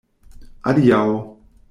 [0.71, 1.03] Adiaŭ!